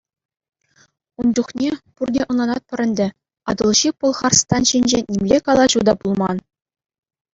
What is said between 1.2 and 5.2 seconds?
чухне, пурте ӑнланатпӑр ӗнтӗ, Атӑлҫи Пӑлхарстан ҫинчен